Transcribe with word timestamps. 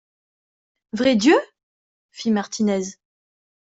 Vrai 0.93 1.15
Dieu? 1.15 1.39
fit 2.11 2.31
Martinez 2.31 2.97